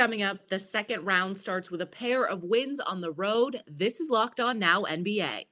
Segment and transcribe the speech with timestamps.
[0.00, 0.48] coming up.
[0.48, 3.62] The second round starts with a pair of wins on the road.
[3.66, 5.44] This is Locked On Now NBA.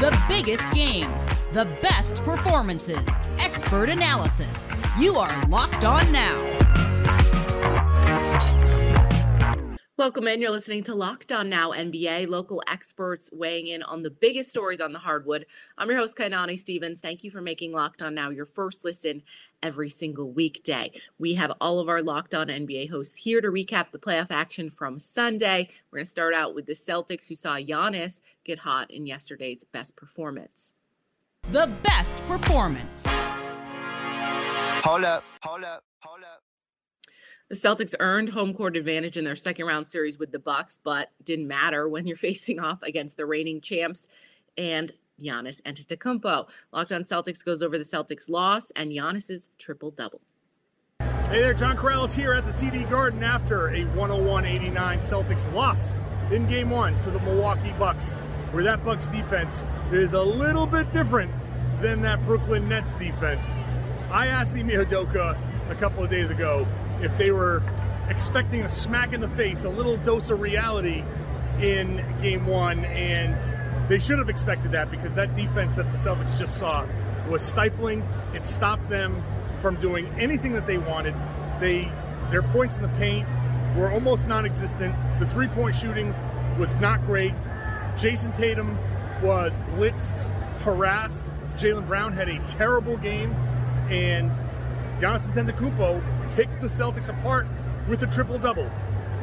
[0.00, 3.06] The biggest games, the best performances,
[3.38, 4.72] expert analysis.
[4.98, 6.43] You are Locked On Now.
[9.96, 10.40] Welcome in.
[10.40, 14.80] You're listening to Locked On Now NBA, local experts weighing in on the biggest stories
[14.80, 15.46] on the hardwood.
[15.78, 16.98] I'm your host, Kainani Stevens.
[16.98, 19.22] Thank you for making Locked On Now your first listen
[19.62, 20.90] every single weekday.
[21.16, 24.68] We have all of our Locked On NBA hosts here to recap the playoff action
[24.68, 25.68] from Sunday.
[25.92, 29.62] We're going to start out with the Celtics, who saw Giannis get hot in yesterday's
[29.62, 30.74] best performance.
[31.52, 33.04] The best performance.
[34.82, 36.43] Hold up, hold up, hold up.
[37.50, 41.10] The Celtics earned home court advantage in their second round series with the Bucks, but
[41.22, 44.08] didn't matter when you're facing off against the reigning champs
[44.56, 46.48] and Giannis Antetokounmpo.
[46.72, 50.22] Locked on Celtics goes over the Celtics loss and Giannis's triple double.
[51.00, 54.72] Hey there, John Karalis here at the TD Garden after a 101-89
[55.06, 55.98] Celtics loss
[56.32, 58.06] in Game One to the Milwaukee Bucks,
[58.52, 61.30] where that Bucks defense is a little bit different
[61.82, 63.46] than that Brooklyn Nets defense.
[64.10, 65.36] I asked Ime Udoka
[65.70, 66.66] a couple of days ago
[67.04, 67.62] if they were
[68.08, 71.04] expecting a smack in the face, a little dose of reality
[71.60, 73.36] in game one, and
[73.88, 76.86] they should have expected that because that defense that the Celtics just saw
[77.28, 78.02] was stifling.
[78.34, 79.22] It stopped them
[79.60, 81.14] from doing anything that they wanted.
[81.60, 81.90] They
[82.30, 83.28] their points in the paint
[83.76, 84.94] were almost non-existent.
[85.20, 86.14] The three-point shooting
[86.58, 87.34] was not great.
[87.96, 88.78] Jayson Tatum
[89.22, 90.28] was blitzed,
[90.60, 91.24] harassed.
[91.56, 93.32] Jaylen Brown had a terrible game,
[93.90, 94.30] and
[95.00, 96.02] Giannis Antetokounmpo
[96.34, 97.46] picked the Celtics apart
[97.88, 98.68] with a triple double.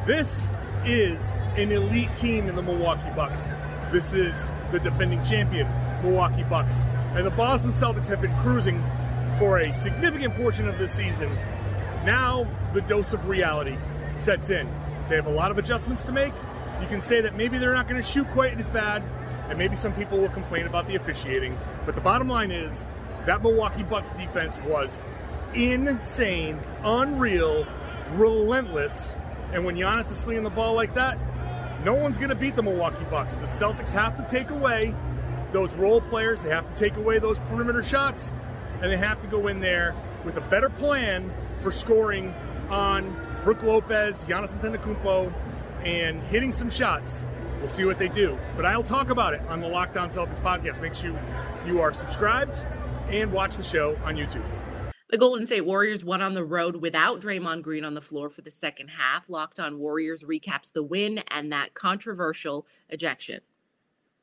[0.06, 0.48] This
[0.84, 3.42] is an elite team in the Milwaukee Bucks.
[3.92, 5.68] This is the defending champion,
[6.02, 6.74] Milwaukee Bucks.
[7.14, 8.82] And the Boston Celtics have been cruising
[9.38, 11.30] for a significant portion of this season.
[12.04, 13.76] Now the dose of reality
[14.18, 14.66] sets in.
[15.08, 16.32] They have a lot of adjustments to make.
[16.80, 19.02] You can say that maybe they're not going to shoot quite as bad,
[19.50, 21.58] and maybe some people will complain about the officiating.
[21.84, 22.86] But the bottom line is
[23.26, 24.98] that Milwaukee Bucks defense was
[25.54, 27.66] insane, unreal,
[28.12, 29.14] relentless.
[29.52, 31.18] And when Giannis is slinging the ball like that,
[31.84, 33.34] no one's going to beat the Milwaukee Bucks.
[33.34, 34.94] The Celtics have to take away
[35.52, 38.32] those role players, they have to take away those perimeter shots,
[38.80, 41.30] and they have to go in there with a better plan
[41.62, 42.34] for scoring
[42.70, 43.14] on
[43.44, 45.32] Brook Lopez, Giannis Antetokounmpo,
[45.84, 47.24] and hitting some shots.
[47.58, 48.38] We'll see what they do.
[48.56, 50.80] But I'll talk about it on the Locked On Celtics podcast.
[50.80, 51.18] Make sure
[51.66, 52.60] you are subscribed
[53.08, 54.44] and watch the show on YouTube.
[55.12, 58.40] The Golden State Warriors won on the road without Draymond Green on the floor for
[58.40, 59.28] the second half.
[59.28, 63.40] Locked on Warriors recaps the win and that controversial ejection.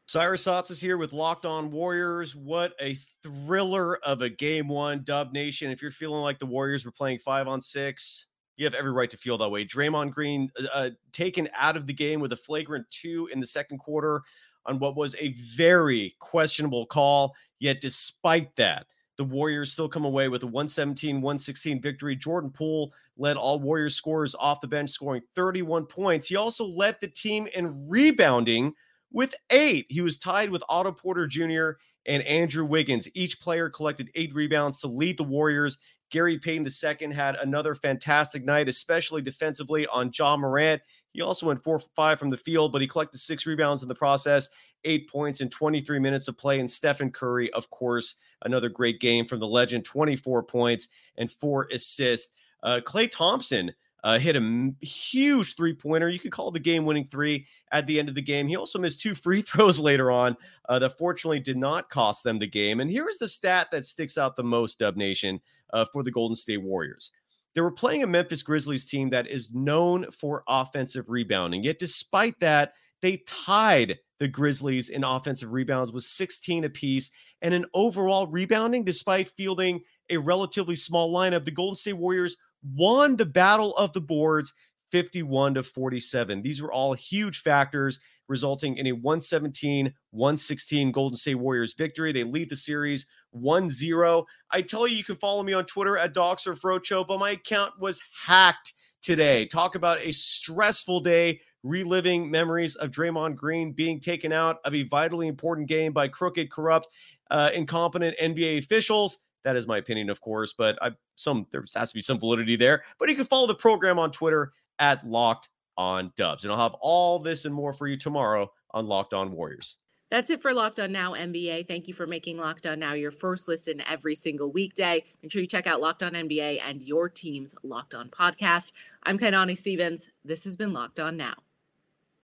[0.08, 2.36] Cyrus Sots is here with Locked On Warriors.
[2.36, 5.70] What a thriller of a game one, Dub Nation.
[5.70, 8.26] If you're feeling like the Warriors were playing five on six,
[8.58, 9.66] you have every right to feel that way.
[9.66, 13.46] Draymond Green uh, uh taken out of the game with a flagrant two in the
[13.46, 14.24] second quarter
[14.66, 17.36] on what was a very questionable call.
[17.60, 18.88] Yet, despite that,
[19.20, 22.16] the Warriors still come away with a 117 116 victory.
[22.16, 26.26] Jordan Poole led all Warriors scorers off the bench, scoring 31 points.
[26.26, 28.74] He also led the team in rebounding
[29.12, 29.88] with eight.
[29.90, 31.72] He was tied with Otto Porter Jr.
[32.06, 33.10] and Andrew Wiggins.
[33.14, 35.78] Each player collected eight rebounds to lead the Warriors.
[36.10, 40.82] Gary Payton II had another fantastic night, especially defensively on Ja Morant.
[41.12, 43.90] He also went four for five from the field, but he collected six rebounds in
[43.90, 44.50] the process,
[44.86, 46.60] eight points in 23 minutes of play.
[46.60, 50.88] And Stephen Curry, of course, Another great game from the legend, 24 points
[51.18, 52.34] and four assists.
[52.64, 53.74] Uh, Klay Thompson
[54.04, 56.10] uh, hit a m- huge three pointer.
[56.10, 58.48] You could call the game winning three at the end of the game.
[58.48, 60.38] He also missed two free throws later on
[60.68, 62.80] uh, that fortunately did not cost them the game.
[62.80, 66.12] And here is the stat that sticks out the most, Dub Nation, uh, for the
[66.12, 67.12] Golden State Warriors.
[67.56, 71.64] They were playing a Memphis Grizzlies team that is known for offensive rebounding.
[71.64, 77.12] Yet, despite that, they tied the Grizzlies in offensive rebounds with 16 apiece
[77.42, 81.46] and an overall rebounding despite fielding a relatively small lineup.
[81.46, 84.54] The Golden State Warriors won the battle of the boards
[84.92, 86.42] 51 to 47.
[86.42, 92.12] These were all huge factors resulting in a 117 116 Golden State Warriors victory.
[92.12, 94.26] They lead the series 1 0.
[94.52, 98.02] I tell you, you can follow me on Twitter at DogSurfRoadshow, but my account was
[98.26, 99.46] hacked today.
[99.46, 104.84] Talk about a stressful day reliving memories of Draymond Green being taken out of a
[104.84, 106.88] vitally important game by crooked, corrupt,
[107.32, 109.18] uh, incompetent NBA officials.
[109.50, 112.56] That is my opinion, of course, but I some there has to be some validity
[112.56, 112.84] there.
[113.00, 116.76] But you can follow the program on Twitter at Locked On Dubs, and I'll have
[116.82, 119.78] all this and more for you tomorrow on Locked On Warriors.
[120.12, 121.68] That's it for Locked On Now NBA.
[121.68, 125.04] Thank you for making Locked On Now your first listen every single weekday.
[125.24, 128.72] Make sure you check out Locked On NBA and your team's Locked On podcast.
[129.02, 130.10] I'm Kainani Stevens.
[130.24, 131.38] This has been Locked On Now.